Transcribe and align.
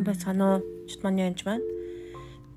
сайн 0.00 0.08
байцгаана 0.08 0.46
уу? 0.48 0.64
Чутманы 0.88 1.28
анж 1.28 1.44
маань. 1.44 1.66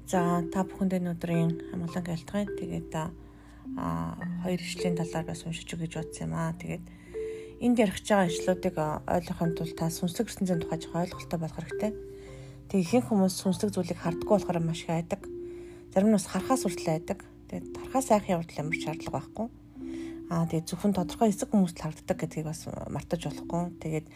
За 0.07 0.47
та 0.47 0.63
бүхэнд 0.63 0.95
энэ 0.95 1.11
өдрийн 1.11 1.51
амгалан 1.75 2.07
гэлтгэн. 2.07 2.55
Тэгээд 2.55 2.95
а 2.95 4.15
хоёр 4.47 4.63
ишлэлийн 4.63 4.95
талаар 4.95 5.27
бас 5.27 5.43
уншиж 5.43 5.67
гэж 5.67 5.91
бодсон 5.91 6.31
юм 6.31 6.33
аа. 6.39 6.55
Тэгээд 6.55 6.83
энд 7.59 7.77
ярих 7.83 7.99
байгаа 7.99 8.31
ишлүүдийг 8.31 8.75
ойлгохын 8.79 9.51
тулд 9.59 9.75
та 9.75 9.91
сүнслэг 9.91 10.31
ертөнцийн 10.31 10.63
тухай 10.63 10.79
жоо 10.79 11.03
ойлголттой 11.03 11.39
болох 11.43 11.59
хэрэгтэй. 11.59 11.91
Тэг 12.71 12.79
ихэнх 12.79 13.11
хүмүүс 13.11 13.35
сүнслэг 13.35 13.75
зүйлийг 13.75 13.99
хардггүй 13.99 14.39
болохоор 14.39 14.63
маш 14.63 14.87
их 14.87 14.95
айдаг. 14.95 15.27
Зарим 15.91 16.15
нь 16.15 16.15
бас 16.15 16.31
харахаас 16.31 16.63
хүртэл 16.63 16.95
айдаг. 16.95 17.27
Тэгээд 17.51 17.75
харахаас 17.75 18.07
айхын 18.07 18.39
урд 18.39 18.55
ямар 18.55 18.77
шаардлага 18.79 19.19
байхгүй. 19.19 19.47
Аа 20.31 20.47
тэгээд 20.47 20.69
зөвхөн 20.71 20.95
тодорхой 20.95 21.27
хэсэг 21.27 21.51
хүмүүст 21.51 21.75
л 21.75 21.83
харддаг 21.91 22.17
гэдгийг 22.23 22.47
бас 22.47 22.71
мартаж 22.87 23.21
болохгүй. 23.27 23.63
Тэгээд 23.83 24.07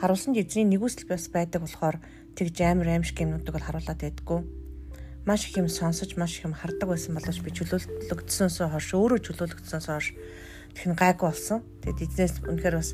харуулсан 0.00 0.36
эзний 0.36 0.66
нэгүсэл 0.68 1.08
бас 1.08 1.28
байдаг 1.32 1.64
болохоор 1.64 1.96
тэгж 2.36 2.56
амар 2.60 2.88
аимшиг 2.92 3.20
юмнуудыг 3.20 3.56
бол 3.56 3.66
харуулад 3.66 4.00
байдгүй. 4.00 4.40
Маш 5.26 5.48
их 5.48 5.56
юм 5.56 5.68
сонсож, 5.68 6.16
маш 6.16 6.38
их 6.38 6.44
юм 6.44 6.54
хардаг 6.54 6.88
байсан 6.88 7.16
боловч 7.16 7.40
би 7.42 7.50
чөлөөлөгдсөнөөс 7.50 8.58
хойш 8.70 8.88
өөрөө 8.94 9.18
чөлөөлөгдсөнөөс 9.26 9.88
хойш 9.88 10.06
тэгэх 10.76 11.00
гайгүй 11.00 11.26
болсон. 11.26 11.58
Тэгээд 11.82 12.04
эзнээс 12.04 12.34
үнэхээр 12.46 12.76
бас 12.78 12.90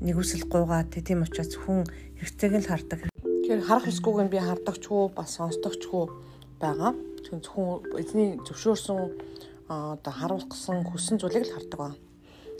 нэгүсэл 0.00 0.48
гуугаад 0.48 0.94
тийм 0.94 1.26
учраас 1.26 1.52
хүн 1.58 1.84
хэрэгцээг 2.22 2.52
л 2.56 2.70
хардаг. 2.70 3.00
Тэгэхээр 3.12 3.66
харах 3.68 3.86
эсгүүг 3.90 4.18
нь 4.24 4.32
би 4.32 4.38
хардагч 4.40 4.82
хүү 4.88 5.12
бас 5.12 5.36
сонсдогч 5.36 5.82
хүү 5.90 6.04
байгаа. 6.62 6.96
Тэгэхээр 6.96 7.42
зөвхөн 7.44 8.00
эзний 8.00 8.28
зөвшөөрсөн 8.46 8.98
одоо 9.68 10.12
харуулах 10.14 10.48
гэсэн 10.48 10.88
хүссэн 10.88 11.20
зүйлийг 11.20 11.44
л 11.50 11.54
хардаг 11.54 11.78
ба. 11.78 11.90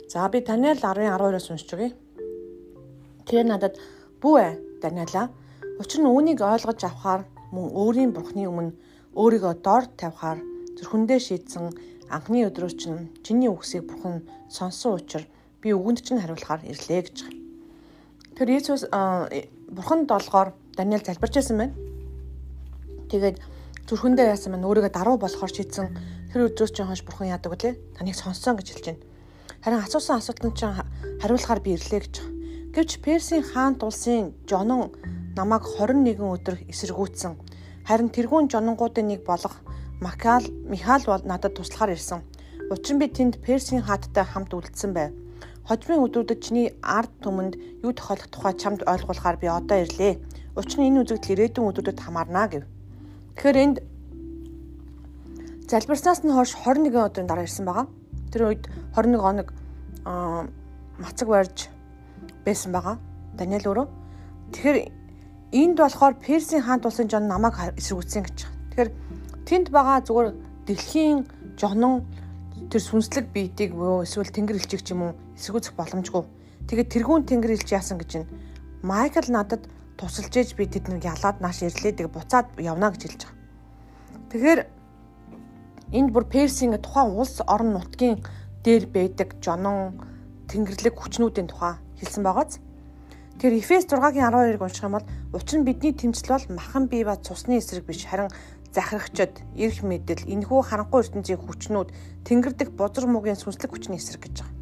За 0.05 0.29
би 0.29 0.41
Таниэл 0.45 0.77
10:12-оос 0.77 1.49
уншиж 1.49 1.73
өгье. 1.73 1.89
Тэр 3.25 3.45
надад 3.49 3.81
бүү 4.21 4.35
ээ 4.37 4.51
Даниэла. 4.85 5.33
Учир 5.81 6.05
нь 6.05 6.09
үүнийг 6.09 6.45
ойлгож 6.45 6.77
авахаар 6.85 7.25
мөн 7.49 7.73
өөрийн 7.73 8.11
бурхны 8.13 8.45
өмнө 8.45 8.77
өөрийгөө 9.17 9.53
дор 9.65 9.89
тавихаар 9.97 10.39
зүрхэндээ 10.77 11.19
шийдсэн 11.19 11.73
анхны 12.13 12.45
өдрөө 12.45 12.71
чинь 12.77 13.09
чиний 13.25 13.49
үгсийг 13.49 13.89
бурхан 13.89 14.21
сонсон 14.45 15.01
учраас 15.01 15.25
би 15.57 15.73
үгэнд 15.73 16.05
чинь 16.05 16.21
хариулахаар 16.21 16.61
ирлээ 16.69 17.01
гэж. 17.01 17.17
Тэр 18.37 18.47
Иесус 18.53 18.85
бурханд 19.73 20.05
долгоор 20.05 20.53
Даниэл 20.77 21.01
залбирч 21.01 21.33
байсан 21.33 21.57
байна. 21.57 21.73
Тэгээд 23.09 23.41
зүрхэндээ 23.89 24.37
яасан 24.37 24.53
маань 24.53 24.69
өөрийгөө 24.69 24.93
даруй 24.93 25.17
болохоор 25.17 25.49
шийдсэн 25.49 25.87
тэр 26.29 26.53
өдрөөс 26.53 26.71
чинь 26.77 26.85
хойш 26.85 27.01
бурхан 27.01 27.33
яадаг 27.33 27.57
үлээ 27.57 27.73
таныг 27.97 28.13
сонссон 28.13 28.59
гэж 28.59 28.67
хэлж 28.69 28.85
байна. 28.85 29.01
Харин 29.65 29.81
асуусан 29.81 30.21
асуултанд 30.21 30.53
чинь 30.53 30.77
хариулахаар 31.23 31.61
би 31.65 31.73
ирлээ 31.73 32.01
гэж. 32.05 32.34
Гэвч 32.75 32.99
Персийн 32.99 33.39
хаант 33.39 33.87
улсын 33.87 34.35
жонон 34.51 34.91
намайг 35.39 35.63
21 35.63 36.19
өдөр 36.19 36.59
эсэргүүцсэн. 36.67 37.39
Харин 37.87 38.11
тэрүүн 38.11 38.51
жононгуудын 38.51 39.07
нэг 39.07 39.23
болох 39.23 39.63
Макал 40.03 40.43
Михаал 40.67 40.99
бол 41.07 41.23
надад 41.23 41.55
туслахаар 41.55 41.95
ирсэн. 41.95 42.19
Учир 42.67 42.95
нь 42.95 42.99
би 42.99 43.07
тэнд 43.07 43.39
Персийн 43.39 43.79
хааттай 43.79 44.27
хамт 44.27 44.51
үлдсэн 44.51 44.91
байв. 44.91 45.15
Хожмын 45.63 46.03
өдрүүдэд 46.03 46.43
чиний 46.43 46.75
ард 46.83 47.15
түмэнд 47.23 47.55
юу 47.79 47.95
тохиолдох 47.95 48.27
тухай 48.27 48.53
чамд 48.59 48.83
ойлгуулахаар 48.83 49.39
би 49.39 49.47
одоо 49.47 49.79
ирлээ. 49.79 50.19
Учир 50.59 50.83
нь 50.83 50.91
энэ 50.91 51.07
үзэгдэл 51.07 51.31
ирээдүйн 51.31 51.69
өдрүүдэд 51.71 52.03
хамаарна 52.03 52.43
гэв. 52.51 52.67
Тэгэхээр 53.39 53.57
энд 53.63 53.77
залбирснаас 55.71 56.27
нь 56.27 56.35
хойш 56.35 56.51
21 56.59 56.91
өдрийн 56.91 57.31
дараа 57.31 57.47
ирсэн 57.47 57.63
байгаа. 57.63 57.87
Тэр 58.35 58.51
үед 58.51 58.67
21 58.99 59.23
хоног 59.23 59.47
мацаг 60.99 61.27
барьж 61.31 61.71
байсан 62.45 62.71
байгаа. 62.71 62.97
Даниэл 63.35 63.67
өөрөө. 63.67 63.87
Тэгэхээр 64.53 64.77
энд 65.51 65.77
болохоор 65.77 66.13
Персийн 66.21 66.63
хаант 66.63 66.85
улсын 66.85 67.09
жон 67.09 67.27
намайг 67.27 67.57
эсэргүүцсэн 67.75 68.23
гэж. 68.23 68.37
Тэгэхээр 68.71 68.89
тэнд 69.49 69.67
байгаа 69.73 69.99
зүгээр 70.05 70.29
дэлхийн 70.69 71.25
жонон 71.57 72.05
тэр 72.69 72.81
сүнслэг 72.81 73.33
биетийг 73.33 73.75
буюу 73.75 74.05
эсвэл 74.05 74.31
тэнгэр 74.31 74.57
элчиг 74.61 74.81
ч 74.85 74.93
юм 74.93 75.09
уу 75.09 75.13
эсэргүүцэх 75.37 75.73
боломжгүй. 75.75 76.23
Тэгээд 76.69 76.93
тэргүүн 76.93 77.23
тэнгэр 77.29 77.55
элч 77.57 77.69
яасан 77.73 77.97
гэж 78.01 78.11
байна. 78.25 78.31
Майкл 78.81 79.29
надад 79.29 79.67
тусалж 79.97 80.33
ээж 80.33 80.55
би 80.57 80.65
тэднийг 80.65 81.05
ялаад 81.05 81.41
нааш 81.41 81.63
ирлээ 81.65 81.93
тэг 81.93 82.09
буцаад 82.11 82.47
явна 82.57 82.91
гэж 82.91 83.01
хэлж 83.05 83.21
байгаа. 83.23 83.37
Тэгэхээр 84.29 84.61
энд 85.93 86.09
бүр 86.11 86.25
Персийн 86.25 86.75
тухайн 86.81 87.15
улс 87.15 87.39
орон 87.45 87.77
нутгийн 87.77 88.19
дээр 88.65 88.89
байдаг 88.89 89.37
жонон 89.39 89.95
тэнгэрлэг 90.49 90.95
хүчнүүдийн 90.97 91.49
тухай 91.49 91.81
хэлсэн 91.99 92.23
байгааз. 92.23 92.59
Тэгэхээр 93.35 93.59
Эфес 93.59 93.83
6-гийн 93.91 94.31
12-ыг 94.31 94.63
унших 94.63 94.85
юм 94.87 94.95
бол 94.95 95.07
учир 95.35 95.59
нь 95.59 95.67
бидний 95.67 95.91
тэмцэл 95.91 96.31
бол 96.31 96.55
махан 96.55 96.87
бие 96.87 97.03
ба 97.03 97.19
цусны 97.19 97.59
эсрэг 97.59 97.83
биш 97.83 98.07
харин 98.07 98.31
захирагчд, 98.71 99.43
эрх 99.55 99.79
мэдэл, 99.83 100.27
энэхүү 100.27 100.59
харанхуй 100.63 101.03
ертөнцийн 101.03 101.39
хүчнүүд 101.39 101.89
тэнгэрдэх 102.27 102.75
бузар 102.75 103.07
муугийн 103.07 103.39
сүнслэг 103.39 103.71
хүчний 103.71 103.99
эсрэг 103.99 104.27
гэж 104.27 104.43
байгаа. 104.43 104.55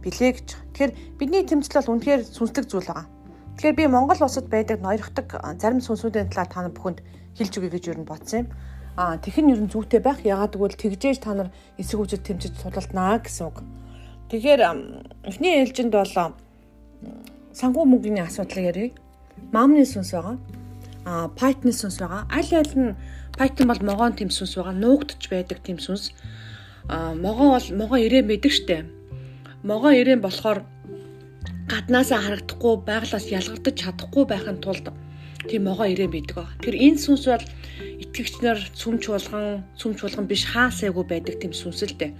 Билээ 0.00 0.32
гэж. 0.36 0.48
Тэгэхээр 0.72 0.92
бидний 1.20 1.44
тэмцэл 1.44 1.80
бол 1.84 1.92
үнэхээр 1.96 2.22
сүнслэг 2.24 2.64
зүйл 2.64 2.88
байгаа. 2.88 3.08
Тэгэхээр 3.60 3.76
би 3.76 3.84
Монгол 3.92 4.20
улсад 4.24 4.48
байдаг 4.48 4.80
ноёрхдаг 4.80 5.28
зарим 5.60 5.84
сүнсүүдийн 5.84 6.32
талаар 6.32 6.48
та 6.48 6.60
нар 6.64 6.72
бүхэнд 6.72 7.04
хэлж 7.36 7.52
өгье 7.60 7.72
гэж 7.76 7.84
юу 7.92 7.96
н 8.00 8.08
бодсон 8.08 8.38
юм. 8.44 8.48
Аа 8.96 9.20
тэгэх 9.20 9.44
нь 9.44 9.52
ер 9.52 9.60
нь 9.60 9.68
зүйтэй 9.68 10.00
байх. 10.00 10.24
Ягаад 10.24 10.56
гэвэл 10.56 10.80
тэгжээж 10.80 11.20
та 11.20 11.36
нар 11.36 11.52
эсрэг 11.76 12.00
хүчит 12.00 12.24
тэмцэж 12.24 12.56
судалнаа 12.56 13.20
гэсэн 13.20 13.44
үг. 13.52 13.60
Тэгэхээр 14.30 14.62
эхний 15.26 15.58
ээлжинд 15.58 15.90
бол 15.90 16.14
санхүү 17.50 17.82
мөнгөний 17.82 18.22
асуудлыг 18.22 18.62
ярив. 18.70 18.94
Мамны 19.50 19.82
сүнс 19.82 20.14
байгаа. 20.14 20.38
А 21.02 21.26
Python 21.34 21.74
сүнс 21.74 21.98
байгаа. 21.98 22.30
Аль 22.30 22.54
аль 22.54 22.74
нь 22.78 22.94
Python 23.34 23.66
бол 23.66 23.82
могоон 23.82 24.14
тэм 24.14 24.30
сүнс 24.30 24.54
байгаа. 24.54 24.78
Нуугдж 24.78 25.26
байдаг 25.26 25.58
тэм 25.66 25.82
сүнс. 25.82 26.14
А 26.86 27.10
могоо 27.18 27.58
бол 27.58 27.68
могоо 27.74 27.98
ирээн 27.98 28.30
байдаг 28.30 28.54
штэ. 28.54 28.86
Могоо 29.66 29.90
ирээн 29.98 30.22
болохоор 30.22 30.62
гаднаасаа 31.66 32.22
харагдахгүй 32.22 32.74
байглаас 32.86 33.26
ялгардаж 33.34 33.74
чадахгүй 33.82 34.24
байхын 34.30 34.62
тулд 34.62 34.94
тийм 35.50 35.66
могоо 35.66 35.90
ирээн 35.90 36.14
байдаг. 36.14 36.46
Тэгэхээр 36.62 36.78
энэ 36.86 37.02
сүнс 37.02 37.26
бол 37.26 37.46
итгэгчнэр 37.98 38.58
цүм 38.78 39.02
чуулган, 39.02 39.66
цүм 39.74 39.98
чуулган 39.98 40.30
биш 40.30 40.46
хаасайгүй 40.46 41.02
байдаг 41.02 41.34
тийм 41.42 41.50
сүнс 41.50 41.82
л 41.82 41.98
дээ. 41.98 42.14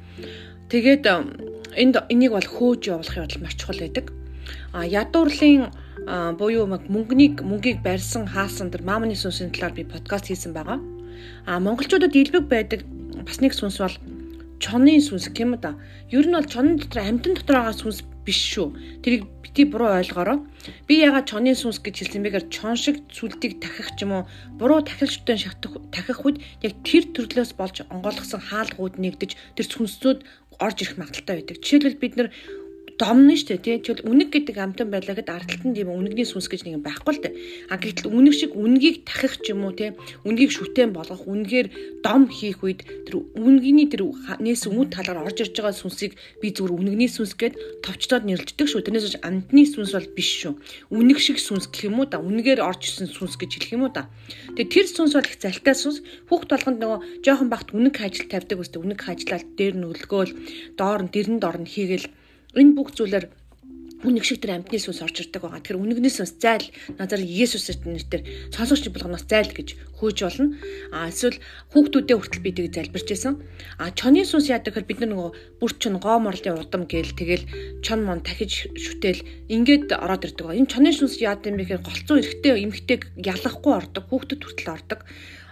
Тэгээд 0.70 1.06
энд 1.76 1.96
энийг 2.08 2.32
бол 2.32 2.46
хөөж 2.46 2.82
явуулах 2.88 3.16
явдал 3.16 3.42
маш 3.42 3.54
чухал 3.56 3.80
байдаг 3.80 4.12
а 4.72 4.86
ядуурлын 4.86 5.70
буюу 6.38 6.66
мөнгөнийг 6.66 7.42
мөнгийг 7.42 7.82
барьсан 7.82 8.26
хаасан 8.26 8.70
тэр 8.70 8.82
маамны 8.82 9.14
сүнсийн 9.14 9.52
талаар 9.52 9.74
би 9.74 9.84
подкаст 9.84 10.26
хийсэн 10.26 10.52
байгаа. 10.54 10.78
А 11.46 11.60
монголчуудад 11.60 12.14
илбэг 12.14 12.48
байдаг 12.48 12.80
бас 13.26 13.40
нэг 13.40 13.52
сүнс 13.54 13.78
бол 13.78 13.96
чоны 14.58 14.96
сүнс 15.00 15.28
да. 15.60 15.74
Ер 16.10 16.26
нь 16.26 16.34
бол 16.34 16.48
чонон 16.48 16.76
дотор 16.78 17.02
амтан 17.02 17.34
дотор 17.34 17.56
байгаа 17.56 17.76
сүнс 17.76 18.02
биш 18.30 18.38
шүү. 18.54 18.70
Тэрийг 19.02 19.26
бити 19.42 19.66
буруу 19.66 19.90
ойлгоорой. 19.98 20.38
Би 20.86 21.02
ягаад 21.02 21.26
чоны 21.26 21.58
сүнс 21.58 21.82
гэж 21.82 22.06
хэлсэн 22.06 22.22
бэгээр 22.22 22.46
чон 22.54 22.78
шиг 22.78 23.02
сүлдийг 23.10 23.58
тахих 23.58 23.90
ч 23.98 24.06
юм 24.06 24.22
уу 24.22 24.30
буруу 24.54 24.86
тахилчтай 24.86 25.34
шатах 25.34 25.82
тахих 25.90 26.22
үед 26.22 26.38
яг 26.62 26.78
тэр 26.86 27.10
төрлөөс 27.10 27.58
болж 27.58 27.82
онгойлгосон 27.90 28.38
хаалгууд 28.38 29.02
нэгдэж 29.02 29.34
тэр 29.58 29.66
сүнснүүд 29.66 30.18
орж 30.62 30.76
ирэх 30.78 30.94
магадaltaй 31.02 31.42
байдаг. 31.42 31.58
Жишээлбэл 31.58 31.98
бид 31.98 32.14
нар 32.14 32.28
домно 33.00 33.32
штэ 33.32 33.56
тий. 33.64 33.80
Тэгвэл 33.80 34.04
үнэг 34.04 34.28
гэдэг 34.28 34.56
амтан 34.60 34.92
байлаа 34.92 35.16
гэд 35.16 35.32
ардталтанд 35.32 35.72
юм 35.72 35.88
үнэгний 35.96 36.28
сүнс 36.28 36.52
гэж 36.52 36.68
нэг 36.68 36.76
юм 36.76 36.84
байхгүй 36.84 37.16
л 37.16 37.22
дээ. 37.24 37.34
А 37.72 37.80
гэтэл 37.80 38.12
үнэг 38.12 38.34
шиг 38.36 38.52
үнгийг 38.52 39.08
тахих 39.08 39.40
ч 39.40 39.56
юм 39.56 39.64
уу 39.64 39.72
тий. 39.72 39.96
Үнгийг 40.28 40.52
шүтэн 40.52 40.92
болгох, 40.92 41.24
үнгээр 41.24 42.04
дом 42.04 42.28
хийх 42.28 42.60
үед 42.60 42.84
тэр 43.08 43.24
үнгийн 43.40 43.88
тэр 43.88 44.04
нээс 44.04 44.68
өмнө 44.68 44.92
талаар 44.92 45.24
орж 45.24 45.48
ирж 45.48 45.56
байгаа 45.56 45.72
сүнсийг 45.72 46.12
би 46.44 46.52
зүгээр 46.52 46.76
үнэгний 46.76 47.08
сүнс 47.08 47.40
гэд 47.40 47.56
товчдод 47.80 48.28
нэрлждэг 48.28 48.68
шүү. 48.68 48.84
Тэрнээс 48.84 49.24
амтны 49.24 49.64
сүнс 49.64 49.96
бол 49.96 50.08
биш 50.12 50.30
шүү. 50.44 50.60
Үнэг 50.92 51.18
шиг 51.24 51.40
сүнс 51.40 51.72
гэх 51.72 51.88
юм 51.88 52.04
уу 52.04 52.08
да. 52.12 52.20
Үнгээр 52.20 52.60
орж 52.60 52.84
ирсэн 52.84 53.08
сүнс 53.08 53.40
гэж 53.40 53.64
хэлэх 53.64 53.80
юм 53.80 53.88
уу 53.88 53.92
да. 53.96 54.12
Тэгээ 54.60 54.68
тэр 54.76 54.86
сүнс 54.92 55.16
бол 55.16 55.24
их 55.24 55.40
залтай 55.40 55.72
сүнс. 55.72 56.04
Хүүхд 56.28 56.52
болгонд 56.52 56.78
нөгөө 56.84 57.24
жоохон 57.24 57.48
багт 57.48 57.72
үнэг 57.72 57.96
ажил 57.96 58.28
тавьдаг 58.28 58.60
үстэй. 58.60 58.84
Үнэг 58.84 59.00
ажиллаад 59.08 59.48
дээр 59.56 59.74
нь 59.80 59.88
өлгөөл, 59.88 60.32
доор 60.76 61.00
нь 61.08 61.12
дэрэнд 61.12 61.44
орно 61.48 61.64
хийгээл 61.64 62.19
энэ 62.54 62.74
бүх 62.74 62.94
зүйлээр 62.96 63.26
үнэг 64.00 64.24
шиг 64.24 64.40
тэр 64.40 64.56
амьтны 64.56 64.80
сүнс 64.80 65.04
орж 65.04 65.28
ирдэг 65.28 65.44
байгаа. 65.44 65.60
Тэгэхээр 65.60 65.80
үнэгнээс 65.84 66.16
сүнс 66.24 66.32
зайл 66.40 66.64
назар 66.96 67.20
Есүсэд 67.20 67.84
нэрээр 67.84 68.48
сонсогч 68.48 68.88
болгоноос 68.88 69.28
зайл 69.28 69.52
гэж 69.52 69.76
хөөж 70.00 70.18
болно. 70.24 70.56
А 70.88 71.12
эсвэл 71.12 71.36
хүүхдүүдээ 71.76 72.16
хүртэл 72.16 72.40
би 72.40 72.50
тийг 72.56 72.72
залбирч 72.72 73.08
байсан. 73.12 73.44
А 73.76 73.92
чоны 73.92 74.24
сүнс 74.24 74.48
яадаг 74.48 74.72
гэхээр 74.72 74.88
бид 74.88 75.00
нар 75.04 75.10
нөгөө 75.12 75.30
бүр 75.60 75.72
чин 75.76 76.00
гоо 76.00 76.16
морлын 76.16 76.64
удам 76.64 76.88
гээл 76.88 77.12
тэгэл 77.12 77.44
чон 77.84 78.00
мон 78.08 78.24
тахиж 78.24 78.72
шүтэл 78.72 79.20
ингээд 79.52 79.92
ороод 79.92 80.24
ирдэг 80.24 80.48
байгаа. 80.48 80.60
Энэ 80.64 80.72
чоны 80.72 80.90
сүнс 80.96 81.20
яадаг 81.20 81.52
юм 81.52 81.60
бэ 81.60 81.68
гэхээр 81.68 81.84
голцоо 81.84 82.16
эрэхтэй 82.24 82.56
эмхтэй 82.56 82.98
ялахгүй 83.20 83.72
ордог. 83.76 84.08
Хүүхдэд 84.08 84.40
хүртэл 84.40 84.72
ордог 84.80 85.00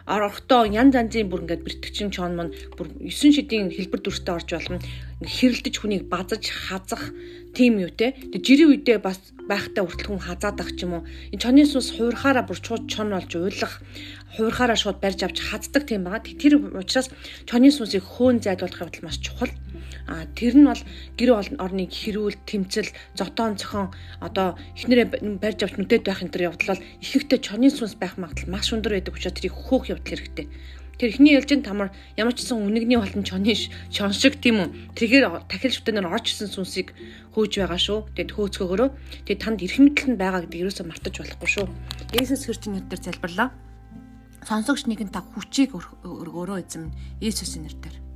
орохдоо 0.08 0.64
янз 0.64 0.96
янзын 0.96 1.28
бүр 1.28 1.44
ингээд 1.44 1.64
бэртгчин 1.68 2.08
чон 2.08 2.32
мон 2.32 2.48
бүр 2.80 2.88
9 2.96 3.12
шидийн 3.12 3.68
хэлбэр 3.68 4.00
дүрстэй 4.00 4.32
орж 4.32 4.48
болно. 4.56 4.80
Хэрэлдэж 5.18 5.74
хүнийг 5.82 6.04
базаж 6.06 6.46
хазах 6.46 7.10
тийм 7.50 7.82
юу 7.82 7.90
те. 7.90 8.14
Тэг 8.14 8.38
жирийн 8.46 8.70
үедээ 8.70 9.02
бас 9.02 9.18
байхтай 9.50 9.82
хүртэл 9.82 10.14
хүн 10.14 10.22
хазаад 10.22 10.62
ах 10.62 10.70
ч 10.78 10.86
юм 10.86 11.02
уу. 11.02 11.08
Энэ 11.34 11.42
чоны 11.42 11.66
сүнс 11.66 11.98
хуурхаараа 11.98 12.46
бүр 12.46 12.58
шууд 12.62 12.86
чон 12.86 13.10
болж 13.10 13.32
уйлах, 13.34 13.82
хуурхаараа 14.38 14.78
шууд 14.78 15.02
барьж 15.02 15.26
авч 15.26 15.42
хаздаг 15.42 15.90
тийм 15.90 16.06
байгаа. 16.06 16.22
Тэр 16.22 16.62
учраас 16.70 17.10
чоны 17.50 17.74
сүнсийг 17.74 18.04
хөөн 18.06 18.38
зайлуулах 18.44 18.78
явдал 18.78 19.02
маш 19.02 19.18
чухал. 19.18 19.50
А 20.06 20.24
тэр 20.38 20.54
нь 20.54 20.68
бол 20.70 20.82
гэр 21.18 21.30
орныг 21.34 21.90
хэрүүл, 21.90 22.38
тэмцэл, 22.46 22.94
зотоон 23.18 23.58
цохон 23.58 23.90
одоо 24.22 24.54
эхнэрээ 24.78 25.36
барьж 25.42 25.60
авч 25.66 25.74
нүдэд 25.76 26.06
байх 26.06 26.22
энэ 26.22 26.32
төр 26.32 26.48
явдал 26.48 26.78
бол 26.78 26.86
ихэнхдээ 27.02 27.40
чоны 27.42 27.68
сүнс 27.68 27.98
байх 27.98 28.16
магадлал 28.16 28.52
маш 28.54 28.72
өндөр 28.72 28.96
байдаг 28.96 29.16
учраас 29.18 29.36
тэрийг 29.36 29.56
хөөх 29.56 29.92
явдал 29.92 30.08
хэрэгтэй. 30.08 30.46
Тэр 30.98 31.14
ихний 31.14 31.38
ээлжинд 31.38 31.62
тамар 31.62 31.94
ямар 32.18 32.34
ч 32.34 32.42
сан 32.42 32.58
үнэгний 32.58 32.98
болон 32.98 33.22
чоны 33.22 33.54
шон 33.54 34.10
шиг 34.10 34.42
тийм 34.42 34.66
үү. 34.66 34.98
Тэгэхээр 34.98 35.46
тахил 35.46 35.70
шүтэнээр 35.70 36.10
орж 36.10 36.34
исэн 36.34 36.50
сүнсийг 36.50 36.90
хөөж 37.38 37.52
байгаа 37.62 37.78
шүү. 37.78 37.98
Тэгээд 38.18 38.34
хөөцгөөгөрөө 38.34 38.88
тэгээд 39.30 39.42
танд 39.46 39.62
эрх 39.62 39.78
мэдэл 39.78 40.10
нь 40.10 40.18
байгаа 40.18 40.42
гэдэг 40.42 40.62
юусоо 40.66 40.90
мартаж 40.90 41.14
болохгүй 41.22 41.50
шүү. 41.54 41.66
Есүс 42.18 42.50
Христийн 42.50 42.82
нэрээр 42.82 42.98
залбирлаа. 42.98 43.54
Сонсогч 44.42 44.90
нэгэн 44.90 45.14
та 45.14 45.22
хүчийг 45.22 45.78
өргөөрөө 46.02 46.66
эзэм 46.66 46.90
Есүсийн 47.22 47.70
нэрээр. 47.70 48.07